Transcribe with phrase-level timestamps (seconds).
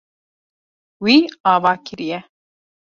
[1.03, 1.15] Wî
[1.53, 2.19] ava kiriye.